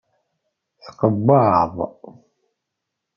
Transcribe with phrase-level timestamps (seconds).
[0.83, 1.75] Taqewwadt!